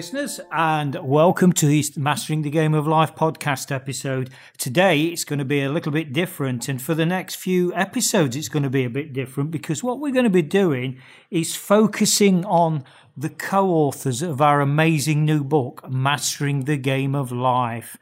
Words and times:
Listeners, 0.00 0.40
and 0.50 0.96
welcome 1.02 1.52
to 1.52 1.66
the 1.66 1.84
Mastering 1.98 2.40
the 2.40 2.48
Game 2.48 2.72
of 2.72 2.86
Life 2.86 3.14
podcast 3.14 3.70
episode. 3.70 4.30
Today, 4.56 5.02
it's 5.02 5.24
going 5.24 5.40
to 5.40 5.44
be 5.44 5.60
a 5.60 5.68
little 5.68 5.92
bit 5.92 6.14
different, 6.14 6.70
and 6.70 6.80
for 6.80 6.94
the 6.94 7.04
next 7.04 7.34
few 7.34 7.70
episodes, 7.74 8.34
it's 8.34 8.48
going 8.48 8.62
to 8.62 8.70
be 8.70 8.82
a 8.84 8.88
bit 8.88 9.12
different 9.12 9.50
because 9.50 9.84
what 9.84 10.00
we're 10.00 10.14
going 10.14 10.24
to 10.24 10.30
be 10.30 10.40
doing 10.40 10.98
is 11.30 11.54
focusing 11.54 12.46
on 12.46 12.82
the 13.14 13.28
co 13.28 13.68
authors 13.68 14.22
of 14.22 14.40
our 14.40 14.62
amazing 14.62 15.26
new 15.26 15.44
book, 15.44 15.86
Mastering 15.90 16.64
the 16.64 16.78
Game 16.78 17.14
of 17.14 17.30
Life. 17.30 17.98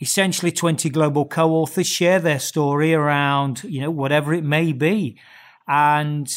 Essentially, 0.00 0.52
20 0.52 0.90
global 0.90 1.24
co 1.24 1.54
authors 1.54 1.88
share 1.88 2.20
their 2.20 2.38
story 2.38 2.94
around, 2.94 3.64
you 3.64 3.80
know, 3.80 3.90
whatever 3.90 4.32
it 4.32 4.44
may 4.44 4.72
be. 4.72 5.18
And 5.66 6.32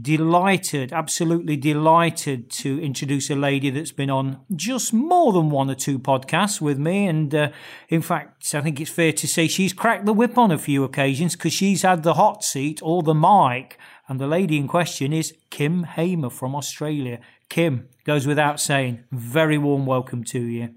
delighted, 0.00 0.92
absolutely 0.92 1.56
delighted 1.56 2.50
to 2.50 2.78
introduce 2.82 3.30
a 3.30 3.34
lady 3.34 3.70
that's 3.70 3.92
been 3.92 4.10
on 4.10 4.40
just 4.54 4.92
more 4.92 5.32
than 5.32 5.50
one 5.50 5.70
or 5.70 5.74
two 5.74 5.98
podcasts 5.98 6.60
with 6.60 6.78
me. 6.78 7.06
And 7.06 7.34
uh, 7.34 7.50
in 7.88 8.02
fact, 8.02 8.54
I 8.54 8.60
think 8.60 8.80
it's 8.80 8.90
fair 8.90 9.12
to 9.12 9.26
say 9.26 9.48
she's 9.48 9.72
cracked 9.72 10.04
the 10.04 10.12
whip 10.12 10.36
on 10.36 10.50
a 10.50 10.58
few 10.58 10.84
occasions 10.84 11.34
because 11.34 11.52
she's 11.52 11.82
had 11.82 12.02
the 12.02 12.14
hot 12.14 12.44
seat 12.44 12.80
or 12.82 13.02
the 13.02 13.14
mic. 13.14 13.78
And 14.08 14.20
the 14.20 14.26
lady 14.26 14.58
in 14.58 14.68
question 14.68 15.12
is 15.12 15.34
Kim 15.50 15.84
Hamer 15.84 16.30
from 16.30 16.54
Australia. 16.54 17.20
Kim, 17.48 17.88
goes 18.04 18.26
without 18.26 18.60
saying, 18.60 19.02
very 19.10 19.58
warm 19.58 19.86
welcome 19.86 20.22
to 20.24 20.40
you. 20.40 20.74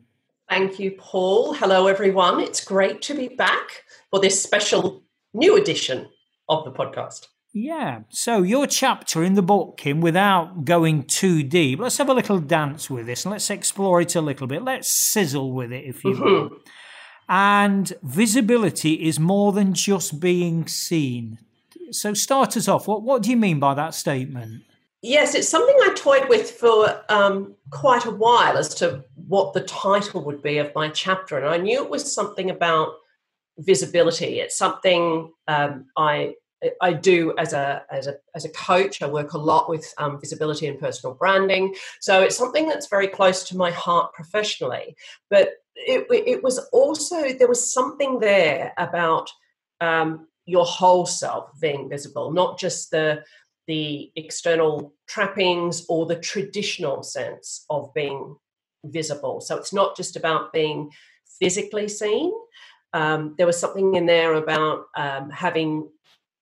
Thank 0.49 0.79
you, 0.79 0.91
Paul. 0.91 1.53
Hello, 1.53 1.85
everyone. 1.85 2.39
It's 2.39 2.63
great 2.63 3.03
to 3.03 3.13
be 3.13 3.27
back 3.27 3.83
for 4.09 4.19
this 4.19 4.41
special 4.41 5.03
new 5.33 5.55
edition 5.55 6.09
of 6.47 6.65
the 6.65 6.71
podcast. 6.71 7.27
Yeah. 7.53 8.01
So 8.09 8.43
your 8.43 8.67
chapter 8.67 9.23
in 9.23 9.33
the 9.33 9.41
book, 9.41 9.77
Kim, 9.77 10.01
without 10.01 10.65
going 10.65 11.03
too 11.03 11.41
deep, 11.43 11.79
let's 11.79 11.97
have 11.97 12.09
a 12.09 12.13
little 12.13 12.39
dance 12.39 12.89
with 12.89 13.07
this 13.07 13.25
and 13.25 13.31
let's 13.31 13.49
explore 13.49 14.01
it 14.01 14.15
a 14.15 14.21
little 14.21 14.47
bit. 14.47 14.63
Let's 14.63 14.91
sizzle 14.91 15.51
with 15.53 15.71
it, 15.71 15.85
if 15.85 16.03
you 16.03 16.11
mm-hmm. 16.11 16.23
will. 16.23 16.49
And 17.27 17.91
visibility 18.03 18.93
is 19.07 19.19
more 19.19 19.51
than 19.51 19.73
just 19.73 20.19
being 20.19 20.67
seen. 20.67 21.39
So 21.91 22.13
start 22.13 22.55
us 22.55 22.67
off. 22.67 22.87
What 22.87 23.03
what 23.03 23.23
do 23.23 23.31
you 23.31 23.37
mean 23.37 23.59
by 23.59 23.73
that 23.73 23.95
statement? 23.95 24.63
Yes, 25.01 25.33
it's 25.33 25.47
something 25.47 25.75
I 25.81 25.93
toyed 25.95 26.27
with 26.27 26.51
for 26.51 27.03
um, 27.09 27.55
quite 27.71 28.05
a 28.05 28.11
while 28.11 28.57
as 28.57 28.75
to 28.75 29.03
what 29.27 29.53
the 29.53 29.61
title 29.61 30.23
would 30.25 30.43
be 30.43 30.57
of 30.57 30.75
my 30.75 30.89
chapter, 30.89 31.37
and 31.37 31.47
I 31.47 31.57
knew 31.57 31.83
it 31.83 31.89
was 31.89 32.13
something 32.13 32.49
about 32.49 32.89
visibility. 33.57 34.39
It's 34.39 34.57
something 34.57 35.31
um, 35.47 35.85
I 35.95 36.33
I 36.81 36.93
do 36.93 37.33
as 37.37 37.53
a 37.53 37.83
as 37.91 38.07
a 38.07 38.15
as 38.35 38.45
a 38.45 38.49
coach. 38.49 39.01
I 39.01 39.07
work 39.07 39.33
a 39.33 39.37
lot 39.37 39.69
with 39.69 39.93
um, 39.97 40.19
visibility 40.19 40.67
and 40.67 40.79
personal 40.79 41.15
branding, 41.15 41.73
so 41.99 42.21
it's 42.21 42.37
something 42.37 42.67
that's 42.67 42.87
very 42.87 43.07
close 43.07 43.43
to 43.45 43.57
my 43.57 43.71
heart 43.71 44.13
professionally. 44.13 44.95
But 45.29 45.53
it, 45.75 46.07
it 46.09 46.43
was 46.43 46.59
also 46.71 47.33
there 47.33 47.47
was 47.47 47.73
something 47.73 48.19
there 48.19 48.73
about 48.77 49.29
um, 49.79 50.27
your 50.45 50.65
whole 50.65 51.05
self 51.05 51.51
being 51.61 51.89
visible, 51.89 52.31
not 52.31 52.59
just 52.59 52.91
the 52.91 53.23
the 53.67 54.11
external 54.15 54.93
trappings 55.07 55.85
or 55.89 56.07
the 56.07 56.15
traditional 56.15 57.03
sense 57.03 57.65
of 57.69 57.93
being 57.93 58.35
visible. 58.83 59.41
So 59.41 59.57
it's 59.57 59.73
not 59.73 59.95
just 59.95 60.15
about 60.15 60.51
being 60.51 60.89
physically 61.39 61.87
seen. 61.87 62.31
Um, 62.93 63.35
there 63.37 63.45
was 63.45 63.59
something 63.59 63.93
in 63.93 64.07
there 64.07 64.33
about 64.33 64.85
um, 64.95 65.29
having 65.29 65.87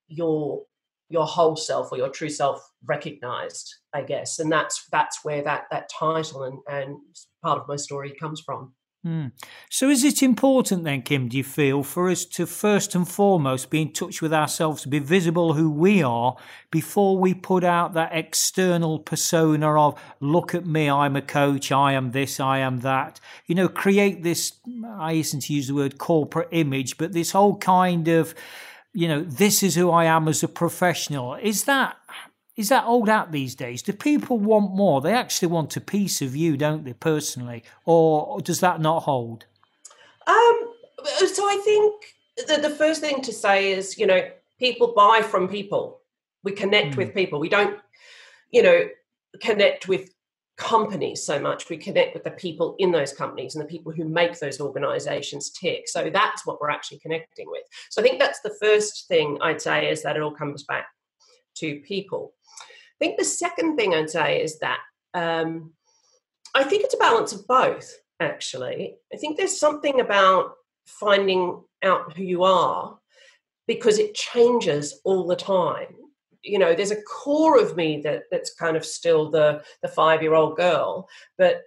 your 0.07 0.63
your 1.09 1.25
whole 1.25 1.55
self 1.55 1.91
or 1.91 1.97
your 1.97 2.09
true 2.09 2.29
self 2.29 2.59
recognized 2.85 3.75
i 3.93 4.01
guess. 4.01 4.39
And 4.39 4.51
that's 4.51 4.85
that's 4.91 5.23
where 5.23 5.43
that 5.43 5.63
that 5.71 5.89
title 5.89 6.43
and 6.43 6.59
and 6.69 6.97
part 7.43 7.59
of 7.59 7.67
my 7.67 7.75
story 7.75 8.13
comes 8.19 8.41
from. 8.41 8.73
Mm. 9.05 9.31
so 9.69 9.89
is 9.89 10.03
it 10.03 10.23
important 10.23 10.83
then 10.83 11.03
kim 11.03 11.29
do 11.29 11.37
you 11.37 11.43
feel 11.43 11.83
for 11.83 12.09
us 12.09 12.25
to 12.25 12.47
first 12.47 12.95
and 12.95 13.07
foremost 13.07 13.69
be 13.69 13.83
in 13.83 13.93
touch 13.93 14.23
with 14.23 14.33
ourselves 14.33 14.81
to 14.81 14.89
be 14.89 14.97
visible 14.97 15.53
who 15.53 15.69
we 15.69 16.01
are 16.01 16.35
before 16.71 17.15
we 17.15 17.35
put 17.35 17.63
out 17.63 17.93
that 17.93 18.09
external 18.11 18.97
persona 18.97 19.79
of 19.79 20.01
look 20.19 20.55
at 20.55 20.65
me 20.65 20.89
i'm 20.89 21.15
a 21.15 21.21
coach 21.21 21.71
i 21.71 21.93
am 21.93 22.11
this 22.11 22.39
i 22.39 22.57
am 22.57 22.79
that. 22.79 23.19
You 23.45 23.53
know 23.53 23.69
create 23.69 24.23
this 24.23 24.53
i 24.97 25.13
hasten 25.13 25.41
to 25.41 25.53
use 25.53 25.67
the 25.67 25.75
word 25.75 25.99
corporate 25.99 26.49
image 26.51 26.97
but 26.97 27.13
this 27.13 27.31
whole 27.31 27.55
kind 27.57 28.07
of 28.07 28.33
you 28.93 29.07
know, 29.07 29.23
this 29.23 29.63
is 29.63 29.75
who 29.75 29.91
I 29.91 30.05
am 30.05 30.27
as 30.27 30.43
a 30.43 30.47
professional. 30.47 31.35
Is 31.35 31.65
that 31.65 31.97
is 32.55 32.69
that 32.69 32.85
old 32.85 33.07
out 33.07 33.31
these 33.31 33.53
days? 33.53 33.83
Do 33.83 33.93
people 33.93 34.39
want 34.39 34.73
more? 34.73 34.99
They 34.99 35.13
actually 35.13 35.49
want 35.49 35.77
a 35.77 35.81
piece 35.81 36.23
of 36.23 36.35
you, 36.35 36.57
don't 36.57 36.85
they, 36.85 36.93
personally? 36.93 37.63
Or 37.85 38.41
does 38.41 38.61
that 38.61 38.81
not 38.81 39.03
hold? 39.03 39.45
Um, 40.25 40.73
so 41.05 41.43
I 41.43 41.61
think 41.63 42.15
the, 42.47 42.67
the 42.67 42.75
first 42.75 42.99
thing 42.99 43.21
to 43.21 43.31
say 43.31 43.71
is, 43.71 43.99
you 43.99 44.07
know, 44.07 44.27
people 44.57 44.93
buy 44.95 45.21
from 45.21 45.47
people. 45.47 45.99
We 46.43 46.51
connect 46.51 46.95
mm. 46.95 46.97
with 46.97 47.13
people. 47.13 47.39
We 47.39 47.49
don't, 47.49 47.79
you 48.51 48.63
know, 48.63 48.89
connect 49.39 49.87
with 49.87 50.09
companies 50.57 51.23
so 51.23 51.39
much. 51.39 51.69
We 51.69 51.77
connect 51.77 52.13
with 52.13 52.23
the 52.23 52.31
people 52.31 52.75
in 52.79 52.91
those 52.91 53.13
companies 53.13 53.55
and 53.55 53.63
the 53.63 53.69
people 53.69 53.91
who 53.91 54.05
make 54.05 54.37
those 54.39 54.59
organizations 54.59 55.51
tick. 55.51 55.87
So 55.87 56.09
that's 56.09 56.45
what 56.45 56.59
we're 56.59 56.71
actually 56.71 56.99
connecting 56.99 57.49
with. 57.49 57.63
So 57.89 58.01
I 58.01 58.03
think 58.03 58.19
that's 58.19 58.41
the 58.41 58.55
first 58.59 59.07
thing 59.07 59.37
I'd 59.41 59.61
say 59.61 59.89
is 59.89 60.01
that 60.03 60.15
it 60.15 60.21
all 60.21 60.31
comes 60.31 60.63
back 60.63 60.87
to 61.57 61.79
people. 61.81 62.33
I 62.49 63.05
think 63.05 63.17
the 63.17 63.25
second 63.25 63.77
thing 63.77 63.93
I'd 63.93 64.09
say 64.09 64.41
is 64.41 64.59
that 64.59 64.79
um, 65.13 65.73
I 66.55 66.63
think 66.63 66.83
it's 66.83 66.95
a 66.95 66.99
balance 66.99 67.33
of 67.33 67.45
both, 67.47 67.93
actually. 68.19 68.95
I 69.13 69.17
think 69.17 69.37
there's 69.37 69.59
something 69.59 69.99
about 69.99 70.53
finding 70.87 71.61
out 71.83 72.17
who 72.17 72.23
you 72.23 72.43
are 72.43 72.97
because 73.67 73.99
it 73.99 74.15
changes 74.15 75.01
all 75.03 75.27
the 75.27 75.35
time 75.35 75.93
you 76.47 76.57
know 76.59 76.73
there's 76.73 76.91
a 76.91 77.01
core 77.03 77.59
of 77.59 77.75
me 77.75 78.01
that 78.01 78.23
that's 78.31 78.53
kind 78.53 78.77
of 78.77 78.85
still 78.85 79.29
the 79.29 79.63
the 79.81 79.87
five 79.87 80.21
year 80.21 80.33
old 80.33 80.55
girl 80.55 81.07
but 81.37 81.63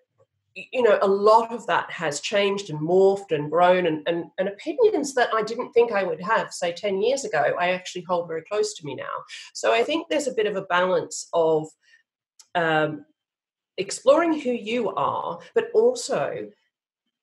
you 0.54 0.82
know 0.82 0.98
a 1.02 1.06
lot 1.06 1.52
of 1.52 1.66
that 1.66 1.90
has 1.90 2.20
changed 2.20 2.70
and 2.70 2.80
morphed 2.80 3.30
and 3.30 3.50
grown 3.50 3.86
and, 3.86 4.06
and, 4.08 4.24
and 4.38 4.48
opinions 4.48 5.14
that 5.14 5.32
i 5.32 5.42
didn't 5.42 5.72
think 5.72 5.92
i 5.92 6.02
would 6.02 6.20
have 6.20 6.52
say 6.52 6.72
10 6.72 7.00
years 7.00 7.24
ago 7.24 7.54
i 7.58 7.70
actually 7.70 8.02
hold 8.02 8.26
very 8.26 8.42
close 8.42 8.74
to 8.74 8.84
me 8.84 8.94
now. 8.94 9.04
So 9.52 9.72
i 9.72 9.84
think 9.84 10.08
there's 10.08 10.28
a 10.28 10.34
bit 10.34 10.46
of 10.46 10.56
a 10.56 10.62
balance 10.62 11.28
of 11.32 11.68
um, 12.54 13.04
exploring 13.76 14.40
who 14.40 14.50
you 14.50 14.90
are 14.90 15.38
but 15.54 15.68
also 15.72 16.48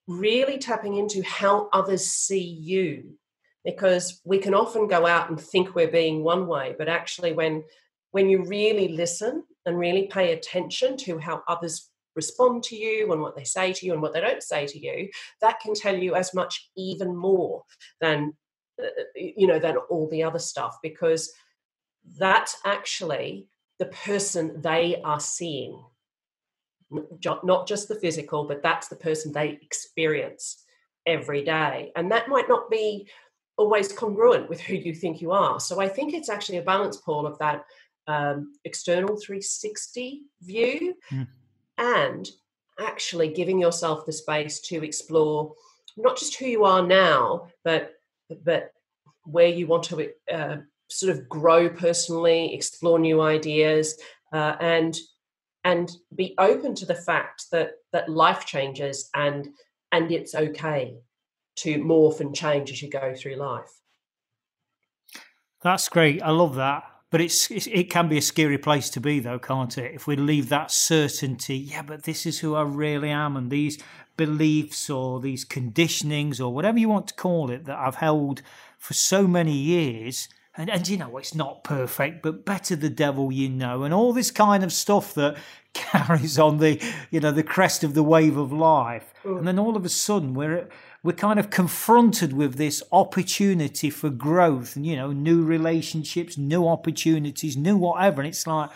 really 0.08 0.58
tapping 0.58 0.96
into 0.96 1.22
how 1.24 1.70
others 1.74 2.08
see 2.08 2.40
you 2.40 3.18
because 3.65 4.21
we 4.24 4.38
can 4.38 4.54
often 4.54 4.88
go 4.88 5.06
out 5.06 5.30
and 5.30 5.39
think 5.39 5.75
we're 5.75 5.92
being 5.92 6.24
one 6.24 6.48
way 6.48 6.75
but 6.77 6.88
actually 6.88 7.33
when 7.33 7.63
when 8.12 8.30
you 8.30 8.44
really 8.45 8.89
listen 8.89 9.44
and 9.65 9.77
really 9.77 10.07
pay 10.07 10.33
attention 10.33 10.98
to 10.98 11.18
how 11.18 11.42
others 11.48 11.89
respond 12.15 12.63
to 12.63 12.75
you 12.75 13.12
and 13.12 13.21
what 13.21 13.36
they 13.36 13.44
say 13.44 13.71
to 13.71 13.86
you 13.86 13.94
and 13.94 14.01
what 14.01 14.13
they 14.13 14.21
don't 14.21 14.42
say 14.44 14.65
to 14.65 14.80
you 14.80 15.07
that 15.42 15.59
can 15.59 15.74
tell 15.74 15.95
you 15.95 16.15
as 16.15 16.33
much 16.33 16.69
even 16.75 17.15
more 17.15 17.63
than 18.01 18.33
uh, 18.81 18.88
you 19.15 19.48
know 19.48 19.59
than 19.59 19.77
all 19.89 20.07
the 20.09 20.24
other 20.24 20.39
stuff 20.39 20.77
because 20.81 21.31
that's 22.18 22.57
actually 22.65 23.48
the 23.80 23.86
person 23.88 24.62
they 24.62 25.00
are 25.04 25.19
seeing 25.19 25.80
not 27.44 27.68
just 27.68 27.88
the 27.89 28.00
physical 28.00 28.45
but 28.45 28.63
that's 28.63 28.88
the 28.88 28.95
person 28.95 29.31
they 29.31 29.59
experience 29.62 30.63
every 31.07 31.44
day. 31.44 31.92
And 31.95 32.12
that 32.12 32.27
might 32.27 32.48
not 32.48 32.69
be 32.69 33.07
always 33.57 33.92
congruent 33.92 34.50
with 34.50 34.62
who 34.62 34.75
you 34.75 34.94
think 34.94 35.21
you 35.21 35.31
are. 35.31 35.59
So 35.59 35.81
I 35.81 35.88
think 35.88 36.13
it's 36.13 36.30
actually 36.30 36.59
a 36.59 36.63
balance, 36.63 36.98
Paul, 36.98 37.25
of 37.25 37.38
that 37.39 37.65
um, 38.07 38.54
external 38.63 39.18
360 39.18 40.24
view 40.42 40.95
Mm. 41.12 41.27
and 41.77 42.30
actually 42.80 43.30
giving 43.30 43.59
yourself 43.59 44.06
the 44.06 44.13
space 44.13 44.59
to 44.62 44.83
explore 44.83 45.54
not 45.98 46.18
just 46.18 46.36
who 46.38 46.45
you 46.45 46.63
are 46.63 46.86
now, 46.86 47.48
but 47.63 47.94
but 48.44 48.71
where 49.24 49.48
you 49.48 49.68
want 49.68 49.83
to 49.83 50.09
uh, 50.31 50.57
sort 50.89 51.12
of 51.12 51.27
grow 51.27 51.69
personally, 51.69 52.54
explore 52.54 53.00
new 53.00 53.19
ideas, 53.21 54.00
uh, 54.31 54.56
and 54.59 54.98
and 55.63 55.92
be 56.15 56.36
open 56.38 56.75
to 56.75 56.86
the 56.86 56.95
fact 56.95 57.45
that 57.51 57.71
that 57.92 58.09
life 58.09 58.45
changes 58.45 59.09
and 59.15 59.50
and 59.92 60.12
it's 60.12 60.36
okay 60.36 60.95
to 61.57 61.80
morph 61.80 62.19
and 62.19 62.36
change 62.36 62.71
as 62.71 62.81
you 62.81 62.89
go 62.89 63.13
through 63.15 63.36
life. 63.36 63.81
That's 65.62 65.89
great. 65.89 66.21
I 66.21 66.31
love 66.31 66.56
that. 66.56 66.83
But 67.09 67.21
it's, 67.21 67.50
it's 67.50 67.68
it 67.68 67.89
can 67.89 68.09
be 68.09 68.18
a 68.18 68.21
scary 68.21 68.57
place 68.57 68.89
to 68.92 69.00
be, 69.00 69.19
though, 69.19 69.39
can't 69.39 69.77
it? 69.77 69.94
If 69.95 70.07
we 70.07 70.18
leave 70.18 70.50
that 70.50 70.71
certainty, 70.71 71.57
yeah, 71.57 71.81
but 71.81 72.04
this 72.04 72.25
is 72.25 72.39
who 72.39 72.56
I 72.56 72.63
really 72.63 73.09
am, 73.09 73.38
and 73.38 73.50
these 73.50 73.81
beliefs 74.18 74.89
or 74.89 75.21
these 75.21 75.45
conditionings 75.45 76.42
or 76.42 76.54
whatever 76.54 76.80
you 76.80 76.89
want 76.89 77.07
to 77.07 77.13
call 77.13 77.50
it 77.50 77.65
that 77.65 77.77
I've 77.77 77.95
held 77.95 78.42
for 78.77 78.94
so 78.94 79.25
many 79.25 79.54
years. 79.54 80.27
And, 80.57 80.69
and 80.71 80.88
you 80.88 80.98
know, 80.98 81.18
it's 81.18 81.36
not 81.36 81.63
perfect, 81.63 82.24
but 82.24 82.44
better 82.44 82.75
the 82.75 82.89
devil 82.89 83.31
you 83.31 83.48
know, 83.48 83.83
and 83.83 83.94
all 83.94 84.12
this 84.12 84.31
kind 84.31 84.63
of 84.63 84.74
stuff 84.74 85.13
that 85.13 85.38
carries 85.74 86.39
on 86.39 86.57
the, 86.57 86.81
you 87.12 87.19
know, 87.19 87.31
the 87.31 87.44
crest 87.44 87.83
of 87.83 87.94
the 87.94 88.04
wave 88.04 88.38
of 88.38 88.51
life. 88.51 89.13
Mm. 89.24 89.39
And 89.39 89.48
then 89.48 89.59
all 89.59 89.77
of 89.77 89.86
a 89.86 89.89
sudden 89.89 90.33
we're 90.33 90.68
we're 91.04 91.13
kind 91.13 91.39
of 91.39 91.50
confronted 91.50 92.33
with 92.33 92.56
this 92.56 92.83
opportunity 92.92 93.89
for 93.89 94.09
growth 94.09 94.75
and 94.75 94.86
you 94.86 94.95
know 94.95 95.13
new 95.13 95.42
relationships 95.44 96.38
new 96.38 96.68
opportunities 96.68 97.56
new 97.56 97.77
whatever 97.77 98.21
and 98.21 98.27
it's 98.27 98.45
like 98.45 98.69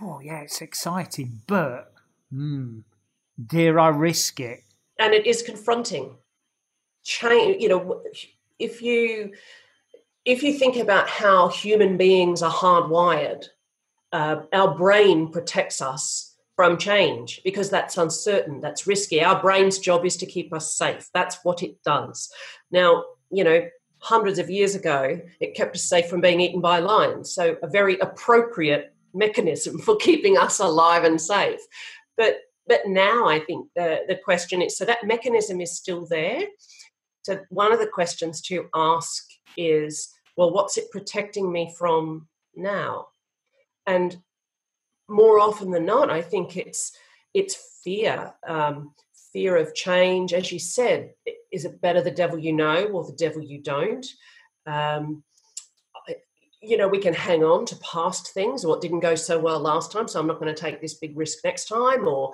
oh 0.00 0.20
yeah 0.22 0.40
it's 0.40 0.60
exciting 0.60 1.40
but 1.48 1.92
hmm, 2.30 2.80
dare 3.44 3.80
i 3.80 3.88
risk 3.88 4.38
it 4.38 4.60
and 4.98 5.12
it 5.12 5.26
is 5.26 5.42
confronting 5.42 6.16
change 7.02 7.60
you 7.60 7.68
know 7.68 8.02
if 8.58 8.80
you 8.80 9.32
if 10.26 10.42
you 10.42 10.52
think 10.52 10.76
about 10.76 11.08
how 11.08 11.48
human 11.48 11.96
beings 11.96 12.42
are 12.42 12.52
hardwired 12.52 13.46
uh, 14.12 14.42
our 14.52 14.74
brain 14.76 15.30
protects 15.30 15.80
us 15.80 16.36
from 16.54 16.78
change 16.78 17.40
because 17.44 17.68
that's 17.68 17.98
uncertain 17.98 18.60
that's 18.60 18.86
risky. 18.86 19.22
Our 19.22 19.40
brain's 19.40 19.78
job 19.78 20.06
is 20.06 20.16
to 20.18 20.26
keep 20.26 20.54
us 20.54 20.74
safe. 20.74 21.10
That's 21.12 21.38
what 21.42 21.62
it 21.62 21.82
does. 21.82 22.30
Now 22.70 23.04
you 23.30 23.44
know 23.44 23.68
hundreds 23.98 24.38
of 24.38 24.50
years 24.50 24.74
ago 24.74 25.20
it 25.40 25.54
kept 25.54 25.76
us 25.76 25.84
safe 25.84 26.08
from 26.08 26.20
being 26.20 26.40
eaten 26.40 26.60
by 26.60 26.78
lions. 26.78 27.34
So 27.34 27.56
a 27.62 27.68
very 27.68 27.98
appropriate 27.98 28.94
mechanism 29.12 29.78
for 29.86 29.96
keeping 29.96 30.38
us 30.38 30.60
alive 30.60 31.04
and 31.04 31.20
safe. 31.20 31.60
But 32.16 32.36
but 32.68 32.80
now 32.86 33.28
i 33.28 33.38
think 33.38 33.68
the 33.76 34.00
the 34.08 34.16
question 34.16 34.60
is 34.60 34.76
so 34.76 34.84
that 34.84 35.06
mechanism 35.06 35.60
is 35.60 35.76
still 35.76 36.06
there? 36.06 36.42
So 37.24 37.40
one 37.50 37.72
of 37.72 37.80
the 37.80 37.88
questions 37.88 38.40
to 38.42 38.68
ask 38.74 39.24
is 39.56 40.15
well 40.36 40.52
what's 40.52 40.76
it 40.78 40.90
protecting 40.90 41.50
me 41.50 41.72
from 41.76 42.28
now 42.54 43.06
and 43.86 44.16
more 45.08 45.38
often 45.38 45.70
than 45.70 45.86
not, 45.86 46.10
I 46.10 46.22
think 46.22 46.56
it's 46.56 46.92
it's 47.34 47.80
fear, 47.84 48.32
um, 48.46 48.92
fear 49.32 49.56
of 49.56 49.74
change. 49.74 50.32
As 50.32 50.50
you 50.50 50.58
said, 50.58 51.12
is 51.52 51.64
it 51.64 51.80
better 51.80 52.02
the 52.02 52.10
devil 52.10 52.38
you 52.38 52.52
know 52.52 52.86
or 52.86 53.04
the 53.04 53.12
devil 53.12 53.42
you 53.42 53.62
don't? 53.62 54.06
Um, 54.66 55.22
you 56.62 56.76
know, 56.76 56.88
we 56.88 56.98
can 56.98 57.14
hang 57.14 57.44
on 57.44 57.64
to 57.66 57.76
past 57.76 58.32
things 58.32 58.64
it 58.64 58.80
didn't 58.80 59.00
go 59.00 59.14
so 59.14 59.38
well 59.38 59.60
last 59.60 59.92
time, 59.92 60.08
so 60.08 60.18
I'm 60.18 60.26
not 60.26 60.40
going 60.40 60.52
to 60.52 60.60
take 60.60 60.80
this 60.80 60.94
big 60.94 61.16
risk 61.16 61.38
next 61.44 61.68
time. 61.68 62.08
Or, 62.08 62.32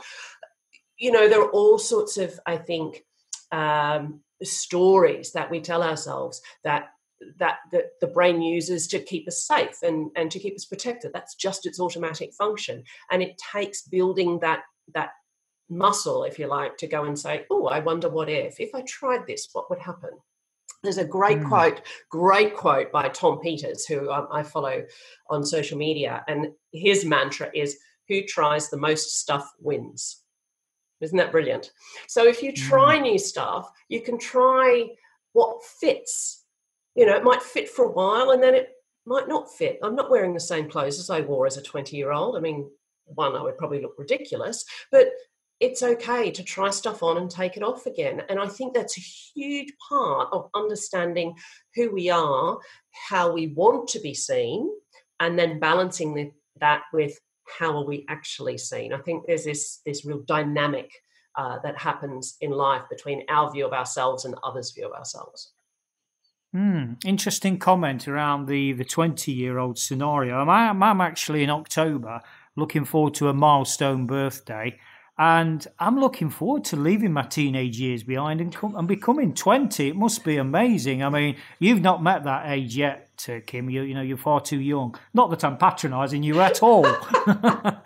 you 0.97 1.11
know, 1.11 1.29
there 1.29 1.43
are 1.43 1.51
all 1.51 1.79
sorts 1.79 2.17
of, 2.17 2.39
I 2.47 2.57
think, 2.57 3.05
um, 3.51 4.21
stories 4.43 5.33
that 5.33 5.51
we 5.51 5.61
tell 5.61 5.83
ourselves 5.83 6.41
that 6.65 6.91
that 7.39 7.59
the, 7.71 7.85
the 8.01 8.07
brain 8.07 8.43
uses 8.43 8.87
to 8.89 8.99
keep 8.99 9.27
us 9.29 9.45
safe 9.47 9.79
and, 9.83 10.11
and 10.17 10.31
to 10.31 10.39
keep 10.39 10.55
us 10.55 10.65
protected. 10.65 11.13
That's 11.13 11.35
just 11.35 11.67
its 11.67 11.81
automatic 11.81 12.33
function. 12.35 12.85
And 13.11 13.23
it 13.23 13.41
takes 13.53 13.83
building 13.83 14.39
that 14.41 14.63
that 14.95 15.11
muscle, 15.69 16.25
if 16.25 16.39
you 16.39 16.47
like, 16.47 16.77
to 16.79 16.87
go 16.87 17.05
and 17.05 17.19
say, 17.19 17.47
oh, 17.51 17.67
I 17.67 17.81
wonder 17.81 18.09
what 18.09 18.29
if. 18.29 18.61
If 18.61 18.75
I 18.75 18.83
tried 18.83 19.27
this, 19.27 19.49
what 19.53 19.71
would 19.71 19.79
happen? 19.79 20.11
There's 20.83 20.99
a 20.99 21.05
great 21.05 21.39
mm. 21.39 21.49
quote, 21.49 21.83
great 22.11 22.57
quote 22.57 22.91
by 22.91 23.09
Tom 23.09 23.39
Peters, 23.41 23.87
who 23.87 24.11
I 24.11 24.43
follow 24.43 24.85
on 25.31 25.45
social 25.45 25.79
media. 25.79 26.25
And 26.29 26.49
his 26.73 27.05
mantra 27.05 27.51
is, 27.55 27.79
who 28.09 28.23
tries 28.25 28.69
the 28.69 28.77
most 28.77 29.21
stuff 29.21 29.51
wins. 29.61 30.23
Isn't 31.01 31.19
that 31.19 31.33
brilliant? 31.33 31.71
So 32.09 32.27
if 32.27 32.43
you 32.43 32.53
try 32.53 32.99
mm. 32.99 33.03
new 33.03 33.19
stuff, 33.19 33.71
you 33.89 34.03
can 34.03 34.19
try 34.19 34.89
what 35.33 35.65
fits 35.81 36.42
you 36.95 37.07
know, 37.07 37.17
it 37.17 37.25
might 37.25 37.43
fit 37.43 37.69
for 37.69 37.85
a 37.85 37.91
while 37.93 38.31
and 38.31 38.43
then 38.43 38.55
it 38.55 38.71
might 39.07 39.29
not 39.29 39.53
fit. 39.53 39.79
I'm 39.83 39.97
not 39.97 40.11
wearing 40.11 40.35
the 40.35 40.41
same 40.41 40.69
clothes 40.69 40.99
as 40.99 41.11
I 41.11 41.21
wore 41.21 41.47
as 41.47 41.57
a 41.57 41.63
20 41.63 41.97
year 41.97 42.13
old. 42.13 42.37
I 42.37 42.41
mean, 42.41 42.71
one, 43.07 43.35
I 43.35 43.43
would 43.43 43.59
probably 43.59 43.81
look 43.81 43.95
ridiculous, 43.99 44.65
but 44.91 45.09
it's 45.61 45.83
okay 45.83 46.31
to 46.31 46.43
try 46.43 46.71
stuff 46.71 47.03
on 47.03 47.19
and 47.19 47.31
take 47.31 47.57
it 47.57 47.63
off 47.63 47.87
again. 47.87 48.23
And 48.29 48.39
I 48.41 48.49
think 48.49 48.75
that's 48.75 48.99
a 48.99 49.01
huge 49.01 49.73
part 49.89 50.29
of 50.33 50.51
understanding 50.55 51.35
who 51.77 51.93
we 51.93 52.11
are, 52.11 52.59
how 53.09 53.33
we 53.33 53.49
want 53.49 53.89
to 53.91 54.01
be 54.01 54.13
seen, 54.15 54.69
and 55.21 55.39
then 55.39 55.61
balancing 55.61 56.15
the, 56.15 56.33
that 56.61 56.83
with 56.93 57.19
how 57.47 57.77
are 57.77 57.85
we 57.85 58.05
actually 58.09 58.59
seen. 58.59 58.93
I 58.93 58.99
think 58.99 59.25
there's 59.27 59.45
this 59.45 59.81
this 59.87 60.05
real 60.05 60.23
dynamic 60.27 60.91
uh, 61.37 61.59
that 61.63 61.79
happens 61.79 62.37
in 62.41 62.51
life 62.51 62.83
between 62.91 63.25
our 63.29 63.51
view 63.51 63.67
of 63.67 63.73
ourselves 63.73 64.25
and 64.25 64.35
others' 64.43 64.73
view 64.73 64.87
of 64.87 64.93
ourselves. 64.93 65.53
Hmm, 66.53 66.95
interesting 67.07 67.59
comment 67.59 68.07
around 68.07 68.47
the 68.47 68.75
the 68.75 68.85
twenty 68.85 69.33
year 69.33 69.59
old 69.59 69.79
scenario. 69.79 70.37
I'm, 70.37 70.83
I'm 70.83 71.01
actually 71.01 71.43
in 71.43 71.49
October 71.49 72.21
looking 72.57 72.85
forward 72.85 73.15
to 73.15 73.29
a 73.29 73.33
milestone 73.33 74.07
birthday, 74.07 74.79
and 75.17 75.67
I'm 75.79 75.99
looking 75.99 76.29
forward 76.29 76.65
to 76.67 76.77
leaving 76.77 77.15
my 77.15 77.23
teenage 77.23 77.81
years 77.81 78.03
behind 78.03 78.43
and, 78.43 78.55
come, 78.55 78.77
and 78.77 78.87
becoming 78.87 79.33
twenty. 79.33 79.89
It 79.89 79.97
must 79.97 80.25
be 80.25 80.37
amazing. 80.37 81.03
I 81.03 81.09
mean, 81.09 81.37
you've 81.59 81.81
not 81.81 82.03
met 82.03 82.25
that 82.25 82.51
age 82.51 82.77
yet, 82.77 83.25
uh, 83.31 83.39
Kim. 83.47 83.71
You 83.71 83.85
you 83.85 83.95
know 83.95 84.03
you're 84.03 84.19
far 84.19 84.43
too 84.43 84.61
young. 84.61 84.95
Not 85.15 85.31
that 85.31 85.45
I'm 85.45 85.57
patronising 85.57 86.23
you 86.23 86.39
at 86.43 86.63
all. 86.63 86.85
I 86.87 87.79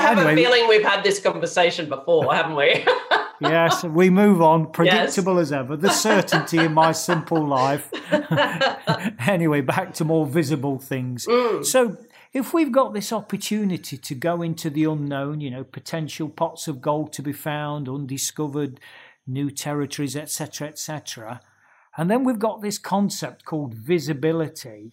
have 0.00 0.18
anyway, 0.18 0.32
a 0.32 0.36
feeling 0.36 0.68
we've 0.68 0.82
had 0.82 1.04
this 1.04 1.20
conversation 1.20 1.88
before, 1.88 2.34
haven't 2.34 2.56
we? 2.56 2.84
yes, 3.42 3.84
we 3.84 4.10
move 4.10 4.40
on. 4.40 4.70
Predictable 4.70 5.36
yes. 5.36 5.48
as 5.48 5.52
ever. 5.52 5.76
The 5.76 5.90
certainty 5.90 6.58
in 6.58 6.72
my 6.72 6.92
simple 6.92 7.46
life. 7.46 7.90
anyway, 9.28 9.60
back 9.60 9.94
to 9.94 10.04
more 10.04 10.26
visible 10.26 10.78
things. 10.78 11.26
Mm. 11.26 11.64
So, 11.64 11.96
if 12.32 12.54
we've 12.54 12.72
got 12.72 12.94
this 12.94 13.12
opportunity 13.12 13.98
to 13.98 14.14
go 14.14 14.40
into 14.40 14.70
the 14.70 14.84
unknown, 14.84 15.40
you 15.40 15.50
know, 15.50 15.64
potential 15.64 16.28
pots 16.28 16.66
of 16.66 16.80
gold 16.80 17.12
to 17.14 17.22
be 17.22 17.32
found, 17.32 17.88
undiscovered 17.88 18.80
new 19.26 19.50
territories, 19.50 20.16
etc., 20.16 20.68
etc., 20.68 21.40
and 21.96 22.10
then 22.10 22.24
we've 22.24 22.38
got 22.38 22.62
this 22.62 22.78
concept 22.78 23.44
called 23.44 23.74
visibility. 23.74 24.92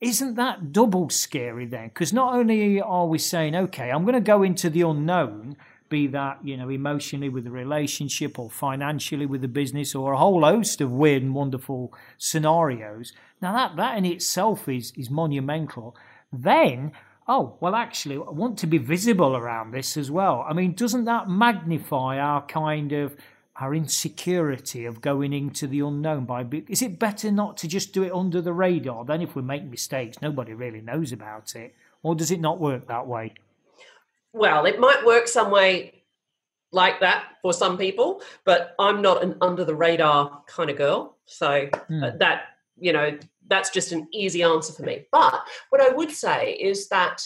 Isn't 0.00 0.34
that 0.36 0.72
double 0.72 1.10
scary 1.10 1.66
then? 1.66 1.88
Because 1.88 2.12
not 2.12 2.34
only 2.34 2.80
are 2.80 3.06
we 3.06 3.18
saying, 3.18 3.54
okay, 3.54 3.90
I'm 3.90 4.04
going 4.04 4.14
to 4.14 4.20
go 4.20 4.42
into 4.42 4.70
the 4.70 4.80
unknown, 4.80 5.56
be 5.92 6.06
that 6.06 6.38
you 6.42 6.56
know 6.56 6.70
emotionally 6.70 7.28
with 7.28 7.44
the 7.44 7.50
relationship 7.50 8.38
or 8.38 8.48
financially 8.50 9.26
with 9.26 9.42
the 9.42 9.54
business 9.60 9.94
or 9.94 10.14
a 10.14 10.18
whole 10.18 10.42
host 10.42 10.80
of 10.80 10.90
weird 10.90 11.22
and 11.22 11.34
wonderful 11.34 11.92
scenarios. 12.16 13.12
Now 13.42 13.52
that 13.52 13.76
that 13.76 13.98
in 13.98 14.06
itself 14.06 14.68
is 14.68 14.92
is 14.96 15.10
monumental. 15.10 15.94
Then 16.32 16.92
oh 17.28 17.56
well 17.60 17.76
actually 17.76 18.16
i 18.16 18.30
want 18.42 18.58
to 18.58 18.66
be 18.66 18.78
visible 18.78 19.36
around 19.36 19.70
this 19.70 19.96
as 19.98 20.10
well. 20.10 20.46
I 20.48 20.54
mean 20.54 20.72
doesn't 20.72 21.04
that 21.04 21.28
magnify 21.28 22.18
our 22.18 22.42
kind 22.46 22.92
of 22.92 23.14
our 23.56 23.74
insecurity 23.74 24.86
of 24.86 25.02
going 25.02 25.34
into 25.34 25.66
the 25.66 25.80
unknown 25.80 26.24
by 26.24 26.46
is 26.68 26.80
it 26.80 26.98
better 26.98 27.30
not 27.30 27.58
to 27.58 27.68
just 27.68 27.92
do 27.92 28.02
it 28.02 28.12
under 28.12 28.40
the 28.40 28.54
radar? 28.54 29.04
Then 29.04 29.20
if 29.20 29.36
we 29.36 29.42
make 29.42 29.64
mistakes 29.64 30.22
nobody 30.22 30.54
really 30.54 30.80
knows 30.80 31.12
about 31.12 31.54
it. 31.54 31.74
Or 32.02 32.16
does 32.16 32.32
it 32.32 32.40
not 32.40 32.58
work 32.58 32.88
that 32.88 33.06
way 33.06 33.34
well, 34.32 34.66
it 34.66 34.80
might 34.80 35.04
work 35.04 35.28
some 35.28 35.50
way 35.50 36.02
like 36.72 37.00
that 37.00 37.24
for 37.42 37.52
some 37.52 37.76
people, 37.76 38.22
but 38.44 38.74
I'm 38.78 39.02
not 39.02 39.22
an 39.22 39.36
under 39.40 39.64
the 39.64 39.74
radar 39.74 40.42
kind 40.46 40.70
of 40.70 40.76
girl. 40.76 41.18
So 41.26 41.68
mm. 41.90 42.18
that, 42.18 42.44
you 42.78 42.92
know, 42.92 43.18
that's 43.48 43.70
just 43.70 43.92
an 43.92 44.08
easy 44.12 44.42
answer 44.42 44.72
for 44.72 44.82
me. 44.82 45.06
But 45.12 45.44
what 45.68 45.82
I 45.82 45.90
would 45.94 46.10
say 46.10 46.52
is 46.52 46.88
that, 46.88 47.22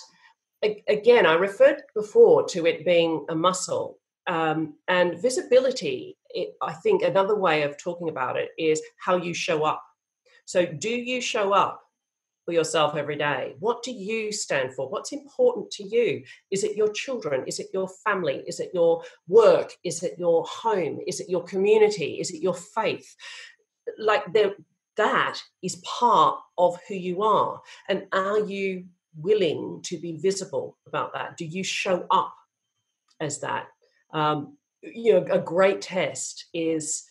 again, 0.88 1.26
I 1.26 1.34
referred 1.34 1.82
before 1.94 2.44
to 2.48 2.66
it 2.66 2.84
being 2.84 3.24
a 3.28 3.34
muscle. 3.34 3.98
Um, 4.26 4.74
and 4.88 5.20
visibility, 5.22 6.16
it, 6.30 6.54
I 6.60 6.72
think 6.72 7.02
another 7.02 7.36
way 7.36 7.62
of 7.62 7.78
talking 7.78 8.08
about 8.08 8.36
it 8.36 8.48
is 8.58 8.82
how 8.98 9.16
you 9.16 9.32
show 9.32 9.62
up. 9.62 9.84
So, 10.46 10.66
do 10.66 10.88
you 10.88 11.20
show 11.20 11.52
up 11.52 11.85
for 12.46 12.52
yourself 12.52 12.96
every 12.96 13.16
day. 13.16 13.56
What 13.58 13.82
do 13.82 13.90
you 13.90 14.32
stand 14.32 14.72
for? 14.72 14.88
What's 14.88 15.12
important 15.12 15.70
to 15.72 15.84
you? 15.84 16.22
Is 16.52 16.62
it 16.62 16.76
your 16.76 16.90
children? 16.92 17.42
Is 17.46 17.58
it 17.58 17.66
your 17.74 17.88
family? 18.04 18.44
Is 18.46 18.60
it 18.60 18.70
your 18.72 19.02
work? 19.26 19.72
Is 19.84 20.02
it 20.04 20.14
your 20.16 20.44
home? 20.44 21.00
Is 21.06 21.18
it 21.20 21.28
your 21.28 21.42
community? 21.42 22.18
Is 22.20 22.30
it 22.30 22.40
your 22.40 22.54
faith? 22.54 23.14
Like 23.98 24.24
that 24.96 25.42
is 25.62 25.82
part 25.84 26.38
of 26.56 26.78
who 26.88 26.94
you 26.94 27.22
are. 27.22 27.60
And 27.88 28.06
are 28.12 28.38
you 28.38 28.86
willing 29.18 29.80
to 29.82 29.98
be 29.98 30.16
visible 30.16 30.78
about 30.86 31.12
that? 31.14 31.36
Do 31.36 31.44
you 31.44 31.64
show 31.64 32.06
up 32.12 32.32
as 33.20 33.40
that? 33.40 33.66
Um, 34.12 34.56
you 34.82 35.14
know, 35.14 35.26
a 35.32 35.40
great 35.40 35.82
test 35.82 36.46
is 36.54 37.04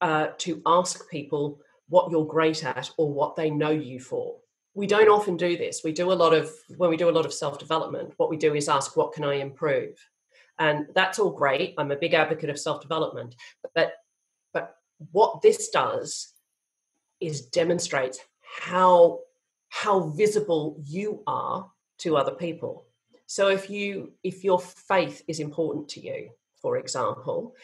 uh, 0.00 0.28
to 0.38 0.60
ask 0.66 1.08
people 1.08 1.60
what 1.88 2.10
you're 2.10 2.26
great 2.26 2.64
at 2.64 2.90
or 2.98 3.12
what 3.12 3.36
they 3.36 3.50
know 3.50 3.70
you 3.70 4.00
for 4.00 4.40
we 4.80 4.86
don't 4.86 5.10
often 5.10 5.36
do 5.36 5.58
this. 5.58 5.82
We 5.84 5.92
do 5.92 6.10
a 6.10 6.14
lot 6.14 6.32
of 6.32 6.50
when 6.78 6.88
we 6.88 6.96
do 6.96 7.10
a 7.10 7.18
lot 7.18 7.26
of 7.26 7.34
self 7.34 7.58
development. 7.58 8.14
What 8.16 8.30
we 8.30 8.38
do 8.38 8.54
is 8.54 8.66
ask, 8.66 8.96
"What 8.96 9.12
can 9.12 9.24
I 9.24 9.34
improve?" 9.34 9.94
And 10.58 10.86
that's 10.94 11.18
all 11.18 11.32
great. 11.32 11.74
I'm 11.76 11.90
a 11.90 11.96
big 11.96 12.14
advocate 12.14 12.48
of 12.48 12.58
self 12.58 12.80
development, 12.80 13.36
but 13.74 13.92
but 14.54 14.76
what 15.12 15.42
this 15.42 15.68
does 15.68 16.32
is 17.20 17.42
demonstrates 17.42 18.20
how 18.40 19.20
how 19.68 20.00
visible 20.22 20.82
you 20.82 21.22
are 21.26 21.70
to 21.98 22.16
other 22.16 22.32
people. 22.32 22.86
So 23.26 23.48
if 23.48 23.68
you 23.68 24.14
if 24.22 24.44
your 24.44 24.60
faith 24.60 25.22
is 25.28 25.40
important 25.40 25.90
to 25.90 26.00
you, 26.00 26.30
for 26.62 26.78
example, 26.78 27.54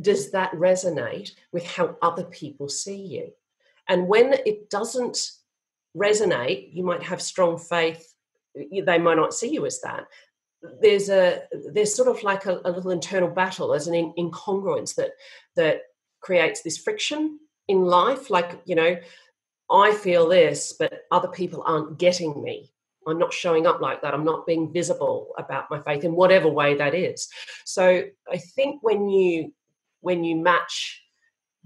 does 0.00 0.32
that 0.32 0.50
resonate 0.50 1.30
with 1.52 1.64
how 1.64 1.96
other 2.02 2.24
people 2.24 2.68
see 2.68 3.00
you? 3.00 3.32
And 3.86 4.08
when 4.08 4.32
it 4.44 4.68
doesn't 4.68 5.37
resonate, 5.96 6.70
you 6.72 6.84
might 6.84 7.02
have 7.02 7.22
strong 7.22 7.58
faith. 7.58 8.14
They 8.54 8.98
might 8.98 9.16
not 9.16 9.34
see 9.34 9.52
you 9.52 9.66
as 9.66 9.80
that. 9.80 10.04
There's 10.80 11.08
a 11.08 11.42
there's 11.72 11.94
sort 11.94 12.08
of 12.08 12.22
like 12.22 12.46
a, 12.46 12.60
a 12.64 12.72
little 12.72 12.90
internal 12.90 13.28
battle, 13.28 13.74
as 13.74 13.86
an 13.86 13.94
in, 13.94 14.12
incongruence 14.18 14.94
that 14.96 15.10
that 15.54 15.82
creates 16.20 16.62
this 16.62 16.78
friction 16.78 17.38
in 17.68 17.84
life. 17.84 18.28
Like 18.28 18.60
you 18.64 18.74
know, 18.74 18.96
I 19.70 19.92
feel 19.92 20.28
this, 20.28 20.74
but 20.78 21.02
other 21.10 21.28
people 21.28 21.62
aren't 21.64 21.98
getting 21.98 22.42
me. 22.42 22.72
I'm 23.06 23.18
not 23.18 23.32
showing 23.32 23.66
up 23.66 23.80
like 23.80 24.02
that. 24.02 24.14
I'm 24.14 24.24
not 24.24 24.46
being 24.46 24.72
visible 24.72 25.32
about 25.38 25.70
my 25.70 25.80
faith 25.80 26.04
in 26.04 26.14
whatever 26.14 26.48
way 26.48 26.74
that 26.74 26.94
is. 26.94 27.28
So 27.64 28.04
I 28.30 28.38
think 28.38 28.82
when 28.82 29.08
you 29.08 29.54
when 30.00 30.24
you 30.24 30.36
match 30.36 31.02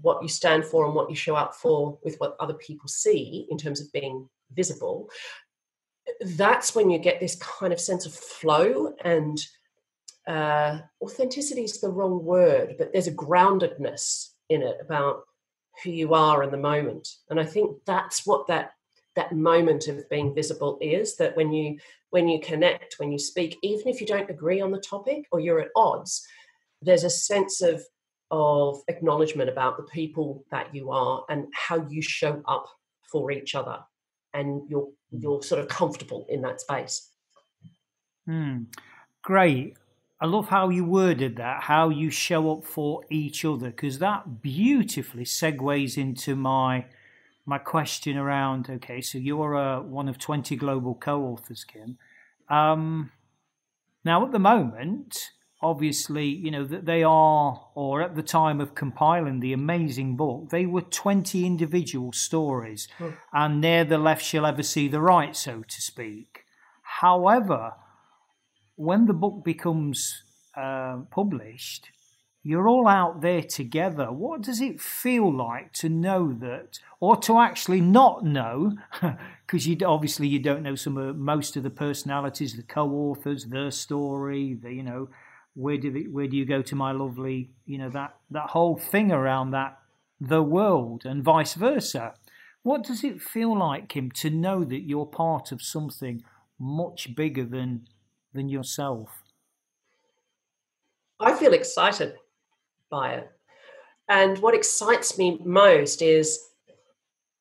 what 0.01 0.21
you 0.21 0.29
stand 0.29 0.65
for 0.65 0.85
and 0.85 0.95
what 0.95 1.09
you 1.09 1.15
show 1.15 1.35
up 1.35 1.55
for 1.55 1.97
with 2.03 2.15
what 2.17 2.35
other 2.39 2.53
people 2.53 2.87
see 2.87 3.47
in 3.49 3.57
terms 3.57 3.81
of 3.81 3.91
being 3.91 4.27
visible, 4.53 5.09
that's 6.21 6.75
when 6.75 6.89
you 6.89 6.99
get 6.99 7.19
this 7.19 7.35
kind 7.35 7.71
of 7.71 7.79
sense 7.79 8.05
of 8.05 8.13
flow 8.13 8.93
and 9.03 9.39
uh, 10.27 10.79
authenticity 11.01 11.63
is 11.63 11.79
the 11.79 11.89
wrong 11.89 12.23
word, 12.23 12.75
but 12.77 12.91
there's 12.93 13.07
a 13.07 13.13
groundedness 13.13 14.29
in 14.49 14.61
it 14.61 14.77
about 14.81 15.23
who 15.83 15.89
you 15.89 16.13
are 16.13 16.43
in 16.43 16.51
the 16.51 16.57
moment. 16.57 17.07
And 17.29 17.39
I 17.39 17.45
think 17.45 17.77
that's 17.85 18.25
what 18.25 18.47
that 18.47 18.71
that 19.15 19.35
moment 19.35 19.87
of 19.87 20.09
being 20.09 20.33
visible 20.33 20.77
is 20.81 21.17
that 21.17 21.35
when 21.35 21.51
you 21.51 21.77
when 22.09 22.27
you 22.27 22.39
connect 22.39 22.95
when 22.97 23.11
you 23.11 23.19
speak 23.19 23.57
even 23.61 23.87
if 23.87 24.01
you 24.01 24.07
don't 24.07 24.29
agree 24.29 24.61
on 24.61 24.71
the 24.71 24.79
topic 24.79 25.25
or 25.31 25.39
you're 25.39 25.59
at 25.59 25.69
odds 25.75 26.25
there's 26.81 27.03
a 27.03 27.09
sense 27.09 27.61
of 27.61 27.83
of 28.33 28.81
acknowledgement 28.87 29.47
about 29.47 29.77
the 29.77 29.83
people 29.83 30.43
that 30.49 30.73
you 30.73 30.89
are 30.89 31.23
and 31.29 31.45
how 31.53 31.87
you 31.87 32.01
show 32.01 32.41
up 32.47 32.65
for 33.11 33.31
each 33.31 33.53
other 33.53 33.77
and 34.33 34.63
you're 34.67 34.87
mm. 34.87 35.21
you're 35.21 35.43
sort 35.43 35.61
of 35.61 35.67
comfortable 35.67 36.25
in 36.29 36.41
that 36.41 36.59
space. 36.59 37.11
Mm, 38.27 38.65
great. 39.21 39.77
I 40.19 40.25
love 40.25 40.47
how 40.47 40.69
you 40.69 40.83
worded 40.83 41.35
that 41.35 41.61
how 41.63 41.89
you 41.89 42.09
show 42.09 42.51
up 42.51 42.65
for 42.65 43.03
each 43.11 43.45
other 43.45 43.69
because 43.69 43.99
that 43.99 44.41
beautifully 44.41 45.25
segues 45.25 45.95
into 45.95 46.35
my 46.35 46.85
my 47.45 47.59
question 47.59 48.17
around 48.17 48.69
okay 48.69 49.01
so 49.01 49.17
you're 49.17 49.55
uh, 49.55 49.81
one 49.81 50.07
of 50.07 50.17
20 50.17 50.55
global 50.55 50.95
co-authors 50.95 51.63
kim. 51.65 51.99
Um, 52.49 53.11
now 54.03 54.25
at 54.25 54.31
the 54.31 54.39
moment 54.39 55.31
obviously, 55.63 56.25
you 56.25 56.51
know, 56.51 56.65
that 56.65 56.85
they 56.85 57.03
are, 57.03 57.67
or 57.73 58.01
at 58.01 58.15
the 58.15 58.21
time 58.21 58.59
of 58.59 58.75
compiling 58.75 59.39
the 59.39 59.53
amazing 59.53 60.15
book, 60.15 60.49
they 60.49 60.65
were 60.65 60.81
20 60.81 61.45
individual 61.45 62.11
stories, 62.11 62.87
hmm. 62.97 63.09
and 63.31 63.61
ne'er 63.61 63.85
the 63.85 63.97
left 63.97 64.23
shall 64.23 64.45
ever 64.45 64.63
see 64.63 64.87
the 64.87 65.01
right, 65.01 65.35
so 65.35 65.63
to 65.67 65.81
speak. 65.81 66.45
However, 66.99 67.73
when 68.75 69.05
the 69.05 69.13
book 69.13 69.43
becomes 69.43 70.23
uh, 70.55 70.97
published, 71.09 71.89
you're 72.43 72.67
all 72.67 72.87
out 72.87 73.21
there 73.21 73.41
together. 73.41 74.11
What 74.11 74.41
does 74.41 74.59
it 74.59 74.81
feel 74.81 75.33
like 75.33 75.71
to 75.73 75.87
know 75.87 76.33
that, 76.33 76.79
or 76.99 77.15
to 77.17 77.39
actually 77.39 77.81
not 77.81 78.25
know? 78.25 78.73
Because 79.45 79.67
you 79.67 79.77
obviously 79.85 80.27
you 80.27 80.39
don't 80.39 80.63
know 80.63 80.73
some 80.73 80.97
of 80.97 81.15
most 81.15 81.55
of 81.55 81.61
the 81.61 81.69
personalities, 81.69 82.55
the 82.55 82.63
co-authors, 82.63 83.45
their 83.45 83.69
story, 83.69 84.57
the 84.59 84.73
you 84.73 84.81
know 84.81 85.09
where 85.55 85.77
do 85.77 85.91
the, 85.91 86.07
where 86.07 86.27
do 86.27 86.35
you 86.35 86.45
go 86.45 86.61
to 86.61 86.75
my 86.75 86.91
lovely 86.91 87.51
you 87.65 87.77
know 87.77 87.89
that 87.89 88.15
that 88.31 88.49
whole 88.49 88.77
thing 88.77 89.11
around 89.11 89.51
that 89.51 89.77
the 90.19 90.43
world 90.43 91.05
and 91.05 91.23
vice 91.23 91.53
versa? 91.53 92.13
What 92.63 92.83
does 92.83 93.03
it 93.03 93.21
feel 93.21 93.57
like 93.57 93.89
kim 93.89 94.09
to 94.11 94.29
know 94.29 94.63
that 94.63 94.87
you're 94.87 95.05
part 95.05 95.51
of 95.51 95.61
something 95.61 96.23
much 96.59 97.15
bigger 97.15 97.45
than 97.45 97.87
than 98.33 98.49
yourself? 98.49 99.09
I 101.19 101.33
feel 101.33 101.53
excited 101.53 102.15
by 102.89 103.13
it. 103.13 103.31
And 104.09 104.37
what 104.39 104.55
excites 104.55 105.17
me 105.17 105.39
most 105.43 106.01
is 106.01 106.39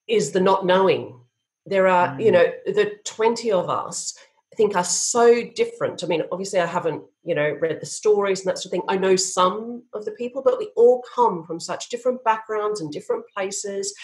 is 0.09 0.33
the 0.33 0.41
not 0.41 0.67
knowing. 0.67 1.19
There 1.67 1.87
are 1.87 2.09
mm. 2.09 2.25
you 2.25 2.33
know 2.33 2.47
the 2.67 2.93
20 3.05 3.53
of 3.53 3.71
us 3.71 4.15
think 4.57 4.77
are 4.77 4.85
so 4.85 5.43
different. 5.55 6.03
I 6.03 6.07
mean, 6.07 6.23
obviously, 6.31 6.61
I 6.61 6.67
haven't, 6.67 7.03
you 7.25 7.35
know, 7.35 7.57
read 7.61 7.81
the 7.81 7.87
stories 7.87 8.41
and 8.41 8.49
that 8.49 8.59
sort 8.59 8.67
of 8.67 8.71
thing. 8.73 8.83
I 8.89 8.97
know 8.97 9.17
some 9.17 9.85
of 9.95 10.05
the 10.05 10.13
people, 10.13 10.43
but 10.43 10.59
we 10.59 10.71
all 10.77 11.03
come 11.15 11.45
from 11.45 11.59
such 11.59 11.89
different 11.89 12.23
backgrounds 12.25 12.81
and 12.81 12.93
different 12.93 13.25
places. 13.35 13.95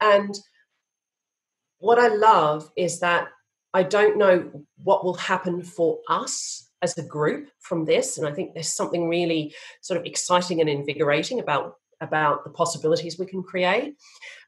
And 0.00 0.38
what 1.78 1.98
I 1.98 2.08
love 2.08 2.70
is 2.76 3.00
that 3.00 3.28
I 3.74 3.82
don't 3.82 4.16
know 4.16 4.64
what 4.82 5.04
will 5.04 5.14
happen 5.14 5.62
for 5.62 5.98
us 6.08 6.70
as 6.80 6.96
a 6.96 7.02
group 7.02 7.48
from 7.60 7.84
this. 7.84 8.18
And 8.18 8.26
I 8.26 8.32
think 8.32 8.54
there's 8.54 8.74
something 8.74 9.08
really 9.08 9.54
sort 9.82 10.00
of 10.00 10.06
exciting 10.06 10.60
and 10.60 10.70
invigorating 10.70 11.40
about 11.40 11.74
about 12.00 12.44
the 12.44 12.50
possibilities 12.50 13.18
we 13.18 13.26
can 13.26 13.42
create. 13.42 13.96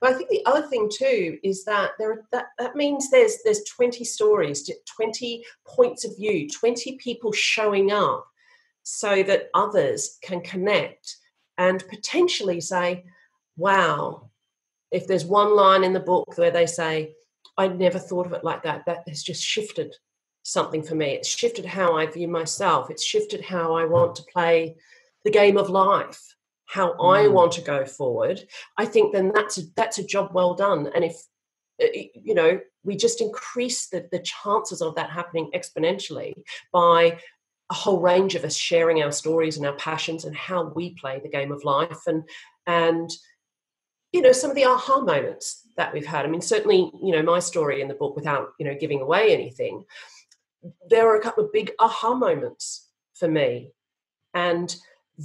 But 0.01 0.11
I 0.11 0.15
think 0.15 0.31
the 0.31 0.45
other 0.47 0.67
thing 0.67 0.91
too 0.93 1.39
is 1.43 1.65
that 1.65 1.93
there 1.99 2.25
that, 2.33 2.47
that 2.59 2.77
means 2.77 3.11
there's 3.11 3.39
there's 3.45 3.65
20 3.65 4.05
stories, 4.05 4.71
20 4.97 5.45
points 5.67 6.05
of 6.05 6.17
view, 6.17 6.49
20 6.49 6.97
people 6.97 7.33
showing 7.33 7.93
up 7.93 8.27
so 8.83 9.23
that 9.23 9.51
others 9.55 10.19
can 10.23 10.41
connect 10.41 11.17
and 11.59 11.87
potentially 11.89 12.61
say, 12.61 13.05
wow, 13.57 14.31
if 14.91 15.07
there's 15.07 15.25
one 15.25 15.55
line 15.55 15.85
in 15.85 15.93
the 15.93 16.01
book 16.01 16.37
where 16.37 16.51
they 16.51 16.67
say, 16.67 17.15
I 17.57 17.69
never 17.69 17.99
thought 17.99 18.27
of 18.27 18.33
it 18.33 18.45
like 18.45 18.63
that, 18.63 18.87
that 18.87 19.07
has 19.07 19.23
just 19.23 19.43
shifted 19.43 19.95
something 20.43 20.83
for 20.83 20.95
me. 20.95 21.13
It's 21.13 21.29
shifted 21.29 21.67
how 21.67 21.97
I 21.97 22.07
view 22.07 22.29
myself. 22.29 22.91
It's 22.91 23.05
shifted 23.05 23.43
how 23.43 23.75
I 23.75 23.85
want 23.85 24.15
to 24.17 24.23
play 24.33 24.77
the 25.25 25.31
game 25.31 25.59
of 25.59 25.69
life 25.69 26.30
how 26.71 26.93
mm. 26.93 27.17
I 27.17 27.27
want 27.27 27.53
to 27.53 27.61
go 27.61 27.85
forward, 27.85 28.45
I 28.77 28.87
think 28.87 29.13
then 29.13 29.33
that's 29.35 29.59
a, 29.59 29.63
that's 29.77 29.99
a 29.99 30.07
job 30.07 30.31
well 30.33 30.55
done. 30.55 30.89
And 30.95 31.05
if 31.05 31.17
uh, 31.83 31.87
you 32.15 32.35
know 32.35 32.61
we 32.85 32.97
just 32.97 33.21
increase 33.21 33.89
the, 33.89 34.09
the 34.13 34.21
chances 34.21 34.81
of 34.81 34.95
that 34.95 35.11
happening 35.11 35.51
exponentially 35.55 36.33
by 36.73 37.19
a 37.71 37.75
whole 37.75 38.01
range 38.01 38.35
of 38.35 38.45
us 38.45 38.57
sharing 38.57 39.03
our 39.03 39.13
stories 39.13 39.57
and 39.57 39.67
our 39.67 39.77
passions 39.77 40.25
and 40.25 40.37
how 40.37 40.73
we 40.75 40.95
play 40.95 41.21
the 41.21 41.29
game 41.29 41.53
of 41.53 41.65
life 41.65 42.07
and 42.07 42.23
and 42.67 43.11
you 44.13 44.23
know 44.23 44.33
some 44.33 44.51
of 44.51 44.57
the 44.57 44.65
aha 44.65 45.01
moments 45.01 45.67
that 45.77 45.93
we've 45.93 46.07
had 46.07 46.25
i 46.25 46.29
mean 46.29 46.41
certainly 46.41 46.91
you 47.03 47.13
know 47.13 47.23
my 47.23 47.39
story 47.39 47.81
in 47.81 47.87
the 47.87 47.95
book 47.95 48.17
without 48.17 48.49
you 48.59 48.67
know 48.67 48.75
giving 48.79 49.01
away 49.01 49.33
anything 49.33 49.85
there 50.89 51.09
are 51.09 51.17
a 51.17 51.23
couple 51.23 51.45
of 51.45 51.53
big 51.53 51.71
aha 51.79 52.13
moments 52.15 52.89
for 53.15 53.29
me 53.29 53.71
and 54.35 54.77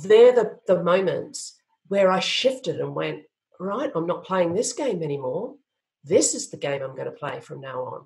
they're 0.04 0.34
the, 0.34 0.60
the 0.68 0.84
moments 0.84 1.58
where 1.88 2.12
I 2.12 2.20
shifted 2.20 2.80
and 2.80 2.94
went, 2.96 3.24
right, 3.60 3.92
I'm 3.96 4.08
not 4.08 4.26
playing 4.26 4.54
this 4.54 4.74
game 4.74 5.02
anymore. 5.02 5.56
This 6.04 6.34
is 6.36 6.50
the 6.50 6.58
game 6.58 6.82
I'm 6.82 6.96
going 6.96 7.06
to 7.06 7.12
play 7.12 7.40
from 7.40 7.62
now 7.62 7.82
on. 7.84 8.06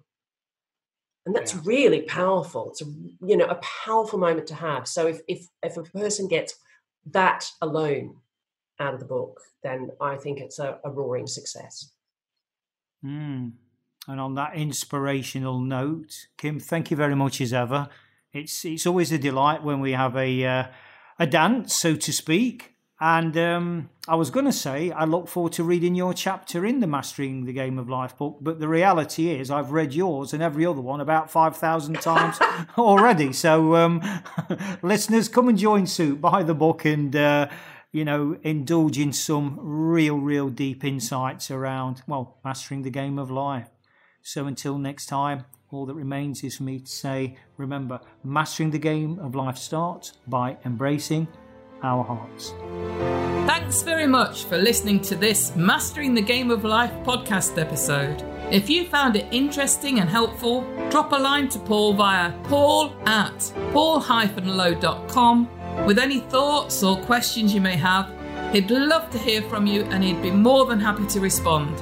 And 1.25 1.35
that's 1.35 1.53
yeah. 1.53 1.61
really 1.63 2.01
powerful. 2.03 2.69
It's 2.69 2.81
a 2.81 2.85
you 3.21 3.37
know 3.37 3.45
a 3.45 3.59
powerful 3.85 4.17
moment 4.17 4.47
to 4.47 4.55
have. 4.55 4.87
So 4.87 5.05
if 5.05 5.19
if 5.27 5.47
if 5.61 5.77
a 5.77 5.83
person 5.83 6.27
gets 6.27 6.55
that 7.11 7.51
alone 7.61 8.15
out 8.79 8.93
of 8.93 8.99
the 8.99 9.05
book, 9.05 9.41
then 9.61 9.91
I 9.99 10.15
think 10.15 10.39
it's 10.39 10.59
a, 10.59 10.79
a 10.83 10.89
roaring 10.89 11.27
success. 11.27 11.91
Mm. 13.05 13.51
And 14.07 14.19
on 14.19 14.33
that 14.35 14.55
inspirational 14.55 15.59
note, 15.59 16.27
Kim, 16.37 16.59
thank 16.59 16.89
you 16.89 16.97
very 16.97 17.15
much 17.15 17.41
as 17.41 17.53
ever. 17.53 17.89
It's 18.33 18.63
it's 18.63 18.87
always 18.87 19.11
a 19.11 19.17
delight 19.17 19.61
when 19.61 19.81
we 19.81 19.91
have 19.91 20.15
a 20.15 20.45
uh, 20.45 20.67
a 21.19 21.27
dance, 21.27 21.75
so 21.75 21.95
to 21.95 22.13
speak. 22.13 22.75
And 23.01 23.37
um, 23.37 23.89
I 24.09 24.15
was 24.15 24.29
going 24.29 24.45
to 24.45 24.51
say 24.51 24.91
I 24.91 25.05
look 25.05 25.29
forward 25.29 25.53
to 25.53 25.63
reading 25.63 25.95
your 25.95 26.13
chapter 26.13 26.65
in 26.65 26.81
the 26.81 26.87
Mastering 26.87 27.45
the 27.45 27.53
Game 27.53 27.79
of 27.79 27.89
Life 27.89 28.17
book, 28.17 28.39
but 28.41 28.59
the 28.59 28.67
reality 28.67 29.29
is 29.29 29.49
I've 29.49 29.71
read 29.71 29.93
yours 29.93 30.33
and 30.33 30.43
every 30.43 30.65
other 30.65 30.81
one 30.81 30.99
about 30.99 31.31
five 31.31 31.55
thousand 31.55 31.95
times 32.01 32.37
already. 32.77 33.31
So 33.31 33.75
um, 33.75 34.01
listeners, 34.81 35.29
come 35.29 35.47
and 35.47 35.57
join 35.57 35.87
suit, 35.87 36.19
buy 36.19 36.43
the 36.43 36.53
book, 36.53 36.83
and 36.83 37.15
uh, 37.15 37.47
you 37.93 38.03
know 38.03 38.37
indulge 38.43 38.99
in 38.99 39.13
some 39.13 39.57
real, 39.61 40.17
real 40.17 40.49
deep 40.49 40.83
insights 40.83 41.49
around 41.49 42.01
well 42.05 42.39
mastering 42.43 42.81
the 42.81 42.89
game 42.89 43.17
of 43.17 43.31
life. 43.31 43.69
So 44.21 44.45
until 44.45 44.77
next 44.77 45.05
time, 45.05 45.45
all 45.71 45.85
that 45.85 45.93
remains 45.93 46.43
is 46.43 46.57
for 46.57 46.63
me 46.63 46.79
to 46.79 46.91
say, 46.91 47.37
remember, 47.57 47.99
mastering 48.23 48.71
the 48.71 48.79
game 48.79 49.19
of 49.19 49.35
life 49.35 49.57
starts 49.57 50.13
by 50.27 50.57
embracing 50.65 51.27
our 51.83 52.03
hearts. 52.03 52.53
Thanks 53.47 53.83
very 53.83 54.07
much 54.07 54.45
for 54.45 54.57
listening 54.57 54.99
to 55.01 55.15
this 55.15 55.55
Mastering 55.55 56.13
the 56.13 56.21
Game 56.21 56.49
of 56.49 56.63
Life 56.63 56.91
podcast 57.03 57.59
episode. 57.59 58.23
If 58.51 58.69
you 58.69 58.85
found 58.85 59.15
it 59.15 59.27
interesting 59.31 59.99
and 59.99 60.09
helpful, 60.09 60.61
drop 60.89 61.11
a 61.11 61.15
line 61.15 61.49
to 61.49 61.59
Paul 61.59 61.93
via 61.93 62.31
paul 62.45 62.91
at 63.05 63.53
paul-low.com 63.71 65.49
with 65.85 65.99
any 65.99 66.19
thoughts 66.19 66.81
or 66.81 66.97
questions 67.03 67.53
you 67.53 67.61
may 67.61 67.75
have. 67.75 68.11
He'd 68.51 68.71
love 68.71 69.11
to 69.11 69.19
hear 69.19 69.43
from 69.43 69.67
you 69.67 69.83
and 69.83 70.03
he'd 70.03 70.21
be 70.21 70.31
more 70.31 70.65
than 70.65 70.79
happy 70.79 71.05
to 71.07 71.19
respond. 71.19 71.77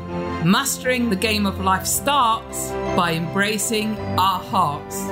mastering 0.44 1.10
the 1.10 1.16
game 1.16 1.46
of 1.46 1.60
life 1.60 1.86
starts 1.86 2.70
by 2.96 3.12
embracing 3.12 3.96
our 4.18 4.40
hearts. 4.40 5.04